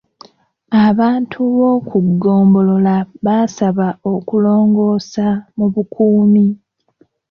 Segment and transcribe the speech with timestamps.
[0.85, 5.27] Abantu b'oku ggombolola baasaba okulongoosa
[5.57, 6.45] mu bukuumi.